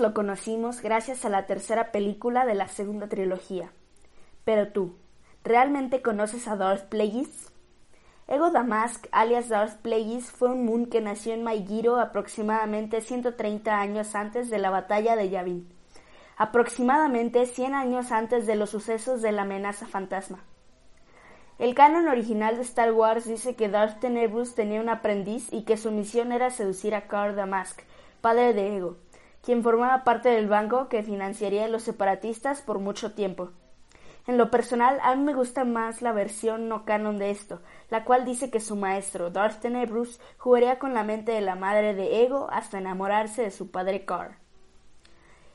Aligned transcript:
Lo 0.00 0.14
conocimos 0.14 0.80
gracias 0.80 1.24
a 1.24 1.28
la 1.28 1.46
tercera 1.46 1.92
película 1.92 2.46
de 2.46 2.54
la 2.54 2.68
segunda 2.68 3.08
trilogía. 3.08 3.72
Pero 4.44 4.68
tú, 4.68 4.96
¿realmente 5.44 6.02
conoces 6.02 6.48
a 6.48 6.56
Darth 6.56 6.88
Plagueis? 6.88 7.52
Ego 8.28 8.50
Damask, 8.50 9.06
alias 9.12 9.48
Darth 9.48 9.80
Plagueis, 9.82 10.30
fue 10.30 10.50
un 10.50 10.64
Moon 10.64 10.86
que 10.86 11.00
nació 11.00 11.34
en 11.34 11.42
Maigiro 11.42 12.00
aproximadamente 12.00 13.00
130 13.00 13.78
años 13.78 14.14
antes 14.14 14.50
de 14.50 14.58
la 14.58 14.70
batalla 14.70 15.16
de 15.16 15.28
Yavin, 15.28 15.68
aproximadamente 16.36 17.46
100 17.46 17.74
años 17.74 18.12
antes 18.12 18.46
de 18.46 18.56
los 18.56 18.70
sucesos 18.70 19.20
de 19.20 19.32
la 19.32 19.42
amenaza 19.42 19.86
fantasma. 19.86 20.44
El 21.58 21.74
canon 21.74 22.08
original 22.08 22.56
de 22.56 22.62
Star 22.62 22.92
Wars 22.92 23.26
dice 23.26 23.54
que 23.54 23.68
Darth 23.68 24.00
Tenebrous 24.00 24.54
tenía 24.54 24.80
un 24.80 24.88
aprendiz 24.88 25.52
y 25.52 25.62
que 25.62 25.76
su 25.76 25.90
misión 25.90 26.32
era 26.32 26.50
seducir 26.50 26.94
a 26.94 27.08
Car 27.08 27.34
Damask, 27.34 27.82
padre 28.20 28.54
de 28.54 28.76
Ego, 28.76 28.96
quien 29.42 29.62
formaba 29.62 30.04
parte 30.04 30.28
del 30.28 30.48
banco 30.48 30.88
que 30.88 31.02
financiaría 31.02 31.64
a 31.64 31.68
los 31.68 31.82
separatistas 31.82 32.62
por 32.62 32.78
mucho 32.78 33.12
tiempo. 33.12 33.50
En 34.28 34.38
lo 34.38 34.52
personal, 34.52 35.00
a 35.02 35.16
mí 35.16 35.24
me 35.24 35.34
gusta 35.34 35.64
más 35.64 36.00
la 36.00 36.12
versión 36.12 36.68
no 36.68 36.84
canon 36.84 37.18
de 37.18 37.30
esto, 37.30 37.60
la 37.90 38.04
cual 38.04 38.24
dice 38.24 38.50
que 38.50 38.60
su 38.60 38.76
maestro, 38.76 39.30
Darth 39.30 39.60
Tenebrous, 39.60 40.20
jugaría 40.38 40.78
con 40.78 40.94
la 40.94 41.02
mente 41.02 41.32
de 41.32 41.40
la 41.40 41.56
madre 41.56 41.92
de 41.94 42.22
Ego 42.22 42.48
hasta 42.52 42.78
enamorarse 42.78 43.42
de 43.42 43.50
su 43.50 43.72
padre 43.72 44.04
Carr. 44.04 44.36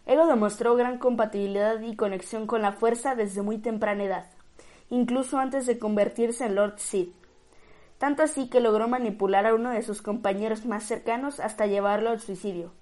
Ego 0.06 0.28
demostró 0.28 0.76
gran 0.76 0.98
compatibilidad 1.00 1.80
y 1.80 1.96
conexión 1.96 2.46
con 2.46 2.62
la 2.62 2.74
fuerza 2.74 3.16
desde 3.16 3.42
muy 3.42 3.58
temprana 3.58 4.04
edad, 4.04 4.30
incluso 4.90 5.38
antes 5.38 5.66
de 5.66 5.80
convertirse 5.80 6.46
en 6.46 6.56
Lord 6.56 6.78
Sith. 6.78 7.16
Tanto 7.98 8.22
así 8.22 8.50
que 8.50 8.60
logró 8.60 8.90
manipular 8.90 9.46
a 9.46 9.54
uno 9.56 9.72
de 9.72 9.82
sus 9.82 10.02
compañeros 10.02 10.66
más 10.66 10.84
cercanos 10.84 11.40
hasta 11.40 11.68
llevarlo 11.68 12.10
al 12.10 12.20
suicidio. 12.20 12.74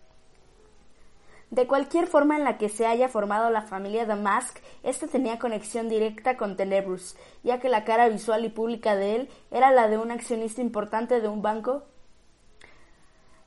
De 1.56 1.68
cualquier 1.68 2.06
forma 2.08 2.36
en 2.36 2.44
la 2.44 2.58
que 2.58 2.68
se 2.68 2.86
haya 2.86 3.08
formado 3.08 3.50
la 3.50 3.62
familia 3.62 4.06
Damask, 4.06 4.58
ésta 4.84 5.08
tenía 5.08 5.40
conexión 5.40 5.88
directa 5.88 6.36
con 6.36 6.58
Tenebrous, 6.58 7.16
ya 7.44 7.62
que 7.62 7.70
la 7.70 7.86
cara 7.86 8.10
visual 8.10 8.44
y 8.44 8.50
pública 8.50 8.98
de 8.98 9.16
él 9.16 9.30
era 9.52 9.72
la 9.72 9.88
de 9.88 9.98
un 9.98 10.12
accionista 10.12 10.60
importante 10.60 11.22
de 11.22 11.30
un 11.30 11.42
banco. 11.42 11.84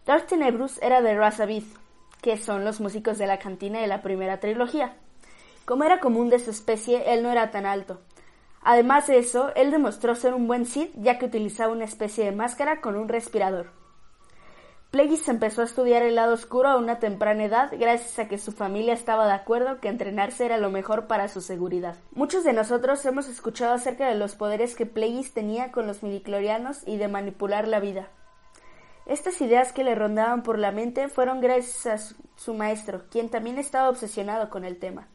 Darth 0.06 0.26
Tenebrous 0.26 0.80
era 0.80 1.02
de 1.02 1.14
Razavith, 1.18 1.70
que 2.22 2.38
son 2.38 2.64
los 2.64 2.80
músicos 2.80 3.18
de 3.18 3.26
la 3.26 3.38
cantina 3.38 3.80
de 3.80 3.88
la 3.88 4.00
primera 4.00 4.40
trilogía. 4.40 4.96
Como 5.66 5.84
era 5.84 6.00
común 6.00 6.30
de 6.30 6.38
su 6.38 6.50
especie, 6.50 7.12
él 7.12 7.22
no 7.22 7.30
era 7.30 7.50
tan 7.50 7.66
alto. 7.66 8.00
Además 8.62 9.06
de 9.06 9.18
eso, 9.18 9.54
él 9.54 9.70
demostró 9.70 10.14
ser 10.14 10.32
un 10.32 10.46
buen 10.46 10.64
Sith, 10.64 10.94
ya 10.94 11.18
que 11.18 11.26
utilizaba 11.26 11.74
una 11.74 11.84
especie 11.84 12.24
de 12.24 12.32
máscara 12.32 12.80
con 12.80 12.96
un 12.96 13.06
respirador. 13.06 13.70
Plagueis 14.90 15.28
empezó 15.28 15.60
a 15.60 15.66
estudiar 15.66 16.02
el 16.02 16.14
lado 16.14 16.32
oscuro 16.32 16.70
a 16.70 16.78
una 16.78 16.98
temprana 16.98 17.44
edad 17.44 17.70
gracias 17.78 18.18
a 18.18 18.26
que 18.26 18.38
su 18.38 18.52
familia 18.52 18.94
estaba 18.94 19.26
de 19.26 19.34
acuerdo 19.34 19.80
que 19.80 19.88
entrenarse 19.88 20.46
era 20.46 20.56
lo 20.56 20.70
mejor 20.70 21.06
para 21.06 21.28
su 21.28 21.42
seguridad. 21.42 21.96
Muchos 22.12 22.42
de 22.42 22.54
nosotros 22.54 23.04
hemos 23.04 23.28
escuchado 23.28 23.74
acerca 23.74 24.08
de 24.08 24.14
los 24.14 24.34
poderes 24.34 24.74
que 24.74 24.86
Plagueis 24.86 25.34
tenía 25.34 25.72
con 25.72 25.86
los 25.86 26.02
midiclorianos 26.02 26.88
y 26.88 26.96
de 26.96 27.06
manipular 27.06 27.68
la 27.68 27.80
vida. 27.80 28.08
Estas 29.04 29.38
ideas 29.42 29.74
que 29.74 29.84
le 29.84 29.94
rondaban 29.94 30.42
por 30.42 30.58
la 30.58 30.72
mente 30.72 31.08
fueron 31.08 31.42
gracias 31.42 31.86
a 31.86 32.16
su 32.36 32.54
maestro, 32.54 33.02
quien 33.10 33.28
también 33.28 33.58
estaba 33.58 33.90
obsesionado 33.90 34.48
con 34.48 34.64
el 34.64 34.78
tema. 34.78 35.06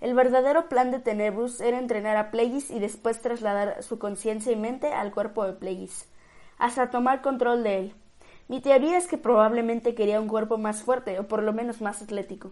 El 0.00 0.14
verdadero 0.14 0.68
plan 0.68 0.90
de 0.90 0.98
Tenebrous 0.98 1.60
era 1.60 1.78
entrenar 1.78 2.16
a 2.16 2.32
Plagueis 2.32 2.72
y 2.72 2.80
después 2.80 3.22
trasladar 3.22 3.84
su 3.84 4.00
conciencia 4.00 4.50
y 4.50 4.56
mente 4.56 4.92
al 4.92 5.12
cuerpo 5.12 5.46
de 5.46 5.52
Plagueis, 5.52 6.08
hasta 6.58 6.90
tomar 6.90 7.22
control 7.22 7.62
de 7.62 7.78
él. 7.78 7.94
Mi 8.48 8.60
teoría 8.60 8.98
es 8.98 9.06
que 9.06 9.18
probablemente 9.18 9.94
quería 9.94 10.20
un 10.20 10.28
cuerpo 10.28 10.58
más 10.58 10.82
fuerte 10.82 11.18
o 11.18 11.28
por 11.28 11.42
lo 11.42 11.52
menos 11.52 11.80
más 11.80 12.02
atlético. 12.02 12.50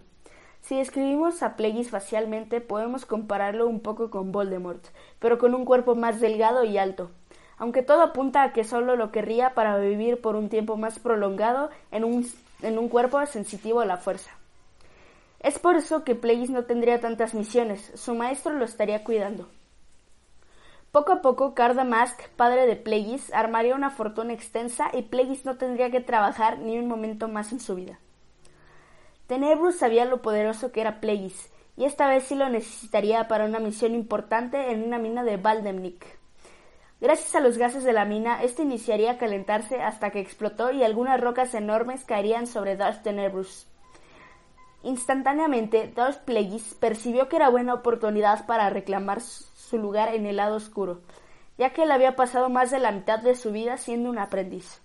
Si 0.61 0.77
describimos 0.77 1.41
a 1.43 1.55
Plagueis 1.55 1.89
facialmente, 1.89 2.61
podemos 2.61 3.05
compararlo 3.05 3.67
un 3.67 3.79
poco 3.79 4.09
con 4.09 4.31
Voldemort, 4.31 4.83
pero 5.19 5.37
con 5.37 5.55
un 5.55 5.65
cuerpo 5.65 5.95
más 5.95 6.19
delgado 6.19 6.63
y 6.63 6.77
alto. 6.77 7.11
Aunque 7.57 7.81
todo 7.81 8.01
apunta 8.01 8.43
a 8.43 8.53
que 8.53 8.63
solo 8.63 8.95
lo 8.95 9.11
querría 9.11 9.53
para 9.53 9.77
vivir 9.77 10.21
por 10.21 10.35
un 10.35 10.49
tiempo 10.49 10.77
más 10.77 10.99
prolongado 10.99 11.69
en 11.91 12.03
un, 12.03 12.27
en 12.61 12.77
un 12.77 12.89
cuerpo 12.89 13.23
sensitivo 13.25 13.81
a 13.81 13.85
la 13.85 13.97
fuerza. 13.97 14.31
Es 15.39 15.57
por 15.57 15.75
eso 15.75 16.03
que 16.03 16.15
Plagueis 16.15 16.51
no 16.51 16.65
tendría 16.65 16.99
tantas 16.99 17.33
misiones, 17.33 17.91
su 17.95 18.13
maestro 18.13 18.53
lo 18.53 18.65
estaría 18.65 19.03
cuidando. 19.03 19.47
Poco 20.91 21.13
a 21.13 21.21
poco, 21.21 21.53
Cardamask, 21.55 22.27
padre 22.35 22.67
de 22.67 22.75
Plagueis, 22.75 23.33
armaría 23.33 23.75
una 23.75 23.91
fortuna 23.91 24.33
extensa 24.33 24.89
y 24.91 25.03
Plagueis 25.03 25.45
no 25.45 25.55
tendría 25.55 25.89
que 25.89 26.01
trabajar 26.01 26.59
ni 26.59 26.77
un 26.77 26.89
momento 26.89 27.29
más 27.29 27.53
en 27.53 27.61
su 27.61 27.75
vida. 27.75 27.97
Tenebrous 29.27 29.77
sabía 29.77 30.03
lo 30.03 30.21
poderoso 30.21 30.73
que 30.73 30.81
era 30.81 30.99
Plagueis, 30.99 31.49
y 31.77 31.85
esta 31.85 32.09
vez 32.09 32.25
sí 32.25 32.35
lo 32.35 32.49
necesitaría 32.49 33.29
para 33.29 33.45
una 33.45 33.59
misión 33.59 33.95
importante 33.95 34.71
en 34.71 34.83
una 34.83 34.99
mina 34.99 35.23
de 35.23 35.37
Valdemnik. 35.37 36.05
Gracias 36.99 37.35
a 37.35 37.39
los 37.39 37.57
gases 37.57 37.85
de 37.85 37.93
la 37.93 38.03
mina, 38.03 38.43
este 38.43 38.63
iniciaría 38.63 39.11
a 39.11 39.17
calentarse 39.17 39.81
hasta 39.81 40.09
que 40.09 40.19
explotó 40.19 40.73
y 40.73 40.83
algunas 40.83 41.21
rocas 41.21 41.53
enormes 41.53 42.03
caerían 42.03 42.47
sobre 42.47 42.75
Darth 42.75 43.01
Tenebrous. 43.03 43.70
Instantáneamente, 44.83 45.91
Darth 45.95 46.23
Plagueis 46.23 46.73
percibió 46.73 47.29
que 47.29 47.35
era 47.35 47.49
buena 47.49 47.73
oportunidad 47.73 48.45
para 48.47 48.69
reclamar 48.69 49.21
su 49.21 49.77
lugar 49.77 50.13
en 50.13 50.25
el 50.25 50.37
lado 50.37 50.55
oscuro, 50.55 51.01
ya 51.57 51.71
que 51.71 51.83
él 51.83 51.91
había 51.91 52.15
pasado 52.15 52.49
más 52.49 52.71
de 52.71 52.79
la 52.79 52.91
mitad 52.91 53.19
de 53.19 53.35
su 53.35 53.51
vida 53.51 53.77
siendo 53.77 54.09
un 54.09 54.17
aprendiz. 54.17 54.81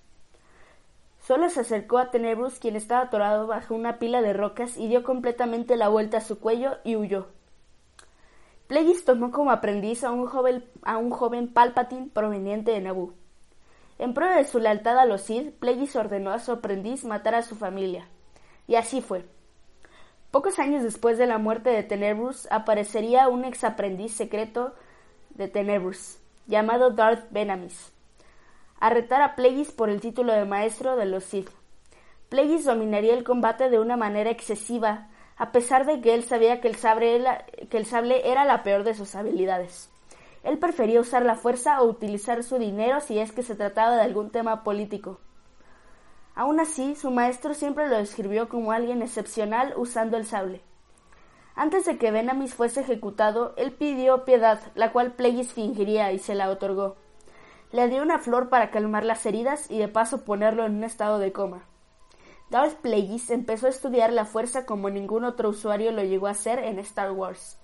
Solo 1.26 1.48
se 1.48 1.60
acercó 1.60 1.98
a 1.98 2.10
Tenebrous, 2.10 2.58
quien 2.58 2.76
estaba 2.76 3.02
atorado 3.02 3.46
bajo 3.46 3.74
una 3.74 3.98
pila 3.98 4.20
de 4.20 4.32
rocas, 4.32 4.76
y 4.76 4.86
dio 4.86 5.02
completamente 5.02 5.76
la 5.76 5.88
vuelta 5.88 6.18
a 6.18 6.20
su 6.20 6.38
cuello 6.38 6.76
y 6.84 6.94
huyó. 6.94 7.26
Plagueis 8.66 9.04
tomó 9.04 9.30
como 9.30 9.50
aprendiz 9.50 10.04
a 10.04 10.10
un 10.10 10.26
joven, 10.26 10.64
a 10.82 10.98
un 10.98 11.10
joven 11.10 11.52
Palpatine 11.52 12.10
proveniente 12.12 12.72
de 12.72 12.80
Naboo. 12.80 13.14
En 13.98 14.12
prueba 14.12 14.36
de 14.36 14.44
su 14.44 14.58
lealtad 14.58 14.98
a 14.98 15.06
los 15.06 15.22
Sith, 15.22 15.54
Plagueis 15.58 15.96
ordenó 15.96 16.30
a 16.30 16.38
su 16.38 16.52
aprendiz 16.52 17.04
matar 17.04 17.34
a 17.34 17.42
su 17.42 17.56
familia. 17.56 18.06
Y 18.68 18.74
así 18.74 19.00
fue. 19.00 19.24
Pocos 20.30 20.58
años 20.58 20.82
después 20.82 21.18
de 21.18 21.26
la 21.26 21.38
muerte 21.38 21.70
de 21.70 21.82
Tenebrous 21.82 22.48
aparecería 22.50 23.28
un 23.28 23.44
exaprendiz 23.44 24.14
secreto 24.14 24.74
de 25.30 25.48
Tenebrous, 25.48 26.18
llamado 26.46 26.90
Darth 26.90 27.30
Venamis, 27.30 27.92
a 28.80 28.90
retar 28.90 29.22
a 29.22 29.34
Plagueis 29.34 29.72
por 29.72 29.88
el 29.88 30.00
título 30.00 30.32
de 30.32 30.44
maestro 30.44 30.96
de 30.96 31.06
los 31.06 31.24
Sith. 31.24 31.50
Plagueis 32.28 32.64
dominaría 32.64 33.14
el 33.14 33.24
combate 33.24 33.70
de 33.70 33.78
una 33.78 33.96
manera 33.96 34.30
excesiva, 34.30 35.08
a 35.36 35.52
pesar 35.52 35.86
de 35.86 36.00
que 36.00 36.14
él 36.14 36.24
sabía 36.24 36.60
que 36.60 36.68
el 36.68 36.76
sable 36.76 38.30
era 38.30 38.44
la 38.44 38.62
peor 38.62 38.84
de 38.84 38.94
sus 38.94 39.14
habilidades. 39.14 39.90
Él 40.42 40.58
prefería 40.58 41.00
usar 41.00 41.24
la 41.24 41.34
fuerza 41.34 41.80
o 41.82 41.86
utilizar 41.86 42.42
su 42.42 42.58
dinero 42.58 43.00
si 43.00 43.18
es 43.18 43.32
que 43.32 43.42
se 43.42 43.54
trataba 43.54 43.96
de 43.96 44.02
algún 44.02 44.30
tema 44.30 44.64
político. 44.64 45.20
Aún 46.36 46.60
así, 46.60 46.94
su 46.94 47.10
maestro 47.10 47.54
siempre 47.54 47.88
lo 47.88 47.96
describió 47.96 48.50
como 48.50 48.70
alguien 48.70 49.00
excepcional 49.00 49.72
usando 49.74 50.18
el 50.18 50.26
sable. 50.26 50.60
Antes 51.54 51.86
de 51.86 51.96
que 51.96 52.10
Venamis 52.10 52.54
fuese 52.54 52.82
ejecutado, 52.82 53.54
él 53.56 53.72
pidió 53.72 54.26
piedad, 54.26 54.60
la 54.74 54.92
cual 54.92 55.12
Plagueis 55.12 55.54
fingiría 55.54 56.12
y 56.12 56.18
se 56.18 56.34
la 56.34 56.50
otorgó. 56.50 56.96
Le 57.72 57.88
dio 57.88 58.02
una 58.02 58.18
flor 58.18 58.50
para 58.50 58.70
calmar 58.70 59.02
las 59.02 59.24
heridas 59.24 59.70
y 59.70 59.78
de 59.78 59.88
paso 59.88 60.26
ponerlo 60.26 60.66
en 60.66 60.76
un 60.76 60.84
estado 60.84 61.18
de 61.18 61.32
coma. 61.32 61.64
Darth 62.50 62.82
Plagueis 62.82 63.30
empezó 63.30 63.66
a 63.66 63.70
estudiar 63.70 64.12
la 64.12 64.26
fuerza 64.26 64.66
como 64.66 64.90
ningún 64.90 65.24
otro 65.24 65.48
usuario 65.48 65.90
lo 65.90 66.04
llegó 66.04 66.26
a 66.26 66.32
hacer 66.32 66.58
en 66.58 66.78
Star 66.80 67.12
Wars. 67.12 67.58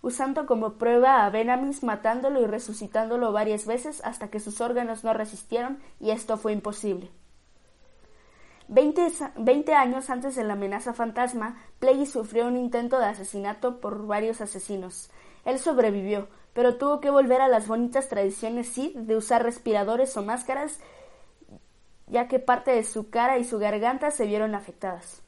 usando 0.00 0.46
como 0.46 0.74
prueba 0.78 1.26
a 1.26 1.30
Venamis 1.30 1.82
matándolo 1.82 2.40
y 2.40 2.46
resucitándolo 2.46 3.32
varias 3.32 3.66
veces 3.66 4.00
hasta 4.04 4.30
que 4.30 4.40
sus 4.40 4.62
órganos 4.62 5.04
no 5.04 5.12
resistieron 5.12 5.80
y 6.00 6.12
esto 6.12 6.38
fue 6.38 6.52
imposible. 6.52 7.10
Veinte, 8.68 9.74
años 9.74 10.10
antes 10.10 10.34
de 10.34 10.42
la 10.42 10.54
amenaza 10.54 10.92
fantasma, 10.92 11.56
Plagueis 11.78 12.10
sufrió 12.10 12.46
un 12.46 12.56
intento 12.56 12.98
de 12.98 13.06
asesinato 13.06 13.80
por 13.80 14.06
varios 14.06 14.40
asesinos. 14.40 15.10
Él 15.44 15.60
sobrevivió, 15.60 16.26
pero 16.52 16.76
tuvo 16.76 17.00
que 17.00 17.10
volver 17.10 17.40
a 17.40 17.48
las 17.48 17.68
bonitas 17.68 18.08
tradiciones 18.08 18.74
de 18.74 19.16
usar 19.16 19.44
respiradores 19.44 20.16
o 20.16 20.22
máscaras, 20.22 20.80
ya 22.08 22.26
que 22.26 22.40
parte 22.40 22.72
de 22.72 22.82
su 22.82 23.08
cara 23.08 23.38
y 23.38 23.44
su 23.44 23.58
garganta 23.58 24.10
se 24.10 24.26
vieron 24.26 24.56
afectadas. 24.56 25.22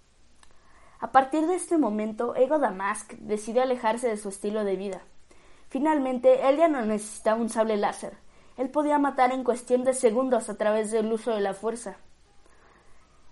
A 0.99 1.13
partir 1.13 1.47
de 1.47 1.55
este 1.55 1.79
momento, 1.79 2.35
Ego 2.35 2.59
Damask 2.59 3.13
decidió 3.19 3.63
alejarse 3.63 4.09
de 4.09 4.17
su 4.17 4.31
estilo 4.31 4.65
de 4.65 4.75
vida. 4.75 5.03
Finalmente, 5.69 6.49
él 6.49 6.57
ya 6.57 6.67
no 6.67 6.85
necesitaba 6.85 7.41
un 7.41 7.51
sable 7.51 7.77
láser. 7.77 8.17
Él 8.57 8.69
podía 8.71 8.99
matar 8.99 9.31
en 9.31 9.45
cuestión 9.45 9.85
de 9.85 9.95
segundos 9.95 10.49
a 10.49 10.57
través 10.57 10.91
del 10.91 11.13
uso 11.13 11.31
de 11.31 11.41
la 11.41 11.55
fuerza. 11.55 11.99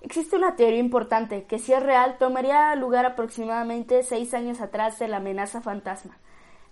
Existe 0.02 0.36
una 0.36 0.56
teoría 0.56 0.78
importante 0.78 1.44
que, 1.44 1.58
si 1.58 1.72
es 1.72 1.82
real, 1.82 2.16
tomaría 2.18 2.74
lugar 2.76 3.06
aproximadamente 3.06 4.02
seis 4.02 4.34
años 4.34 4.60
atrás 4.60 4.98
de 4.98 5.08
la 5.08 5.16
amenaza 5.16 5.60
fantasma, 5.62 6.18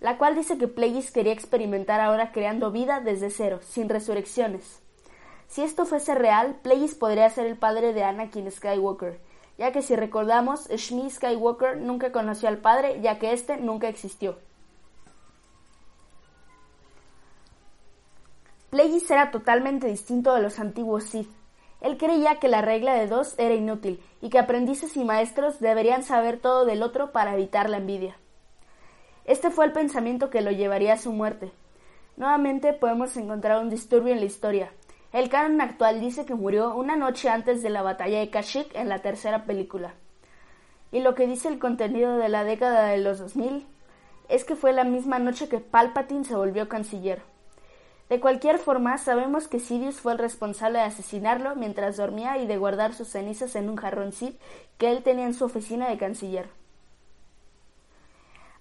la 0.00 0.18
cual 0.18 0.34
dice 0.34 0.58
que 0.58 0.68
Plagueis 0.68 1.10
quería 1.10 1.32
experimentar 1.32 2.00
ahora 2.00 2.32
creando 2.32 2.70
vida 2.70 3.00
desde 3.00 3.30
cero, 3.30 3.60
sin 3.62 3.88
resurrecciones. 3.88 4.80
Si 5.48 5.62
esto 5.62 5.84
fuese 5.86 6.14
real, 6.14 6.56
Plagueis 6.62 6.94
podría 6.94 7.28
ser 7.30 7.46
el 7.46 7.56
padre 7.56 7.92
de 7.92 8.04
Anakin 8.04 8.50
Skywalker, 8.50 9.18
ya 9.58 9.72
que 9.72 9.82
si 9.82 9.96
recordamos, 9.96 10.68
Shmi 10.68 11.10
Skywalker 11.10 11.76
nunca 11.76 12.12
conoció 12.12 12.48
al 12.48 12.58
padre, 12.58 13.00
ya 13.00 13.18
que 13.18 13.32
éste 13.32 13.56
nunca 13.56 13.88
existió. 13.88 14.36
Plagueis 18.70 19.08
era 19.10 19.30
totalmente 19.30 19.86
distinto 19.86 20.34
de 20.34 20.42
los 20.42 20.58
antiguos 20.58 21.04
Sith. 21.04 21.43
Él 21.80 21.96
creía 21.96 22.40
que 22.40 22.48
la 22.48 22.62
regla 22.62 22.94
de 22.94 23.06
dos 23.06 23.34
era 23.38 23.54
inútil 23.54 24.02
y 24.20 24.30
que 24.30 24.38
aprendices 24.38 24.96
y 24.96 25.04
maestros 25.04 25.60
deberían 25.60 26.02
saber 26.02 26.38
todo 26.38 26.64
del 26.64 26.82
otro 26.82 27.12
para 27.12 27.34
evitar 27.34 27.68
la 27.68 27.78
envidia. 27.78 28.16
Este 29.24 29.50
fue 29.50 29.64
el 29.66 29.72
pensamiento 29.72 30.30
que 30.30 30.40
lo 30.40 30.50
llevaría 30.50 30.94
a 30.94 30.98
su 30.98 31.12
muerte. 31.12 31.52
Nuevamente 32.16 32.72
podemos 32.72 33.16
encontrar 33.16 33.60
un 33.60 33.70
disturbio 33.70 34.12
en 34.12 34.20
la 34.20 34.26
historia, 34.26 34.70
el 35.14 35.28
canon 35.28 35.60
actual 35.60 36.00
dice 36.00 36.26
que 36.26 36.34
murió 36.34 36.74
una 36.74 36.96
noche 36.96 37.28
antes 37.28 37.62
de 37.62 37.70
la 37.70 37.82
batalla 37.82 38.18
de 38.18 38.30
Kashyyyk 38.30 38.74
en 38.74 38.88
la 38.88 38.98
tercera 38.98 39.44
película. 39.44 39.94
Y 40.90 40.98
lo 41.02 41.14
que 41.14 41.28
dice 41.28 41.46
el 41.46 41.60
contenido 41.60 42.16
de 42.16 42.28
la 42.28 42.42
década 42.42 42.88
de 42.88 42.98
los 42.98 43.20
2000 43.20 43.64
es 44.28 44.42
que 44.42 44.56
fue 44.56 44.72
la 44.72 44.82
misma 44.82 45.20
noche 45.20 45.48
que 45.48 45.60
Palpatine 45.60 46.24
se 46.24 46.34
volvió 46.34 46.68
canciller. 46.68 47.22
De 48.14 48.20
cualquier 48.20 48.58
forma, 48.58 48.96
sabemos 48.96 49.48
que 49.48 49.58
Sidious 49.58 49.96
fue 49.96 50.12
el 50.12 50.20
responsable 50.20 50.78
de 50.78 50.84
asesinarlo 50.84 51.56
mientras 51.56 51.96
dormía 51.96 52.38
y 52.38 52.46
de 52.46 52.56
guardar 52.58 52.94
sus 52.94 53.08
cenizas 53.08 53.56
en 53.56 53.68
un 53.68 53.74
jarrón 53.74 54.12
Sith 54.12 54.40
que 54.78 54.92
él 54.92 55.02
tenía 55.02 55.26
en 55.26 55.34
su 55.34 55.44
oficina 55.44 55.90
de 55.90 55.98
canciller. 55.98 56.48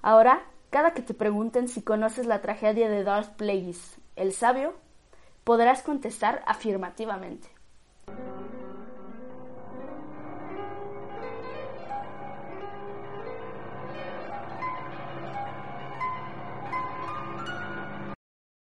Ahora, 0.01 0.41
cada 0.71 0.95
que 0.95 1.03
te 1.03 1.13
pregunten 1.13 1.67
si 1.67 1.83
conoces 1.83 2.25
la 2.25 2.41
tragedia 2.41 2.89
de 2.89 3.03
Darth 3.03 3.35
Plagueis, 3.35 3.95
el 4.15 4.33
sabio, 4.33 4.73
podrás 5.43 5.83
contestar 5.83 6.41
afirmativamente. 6.47 7.47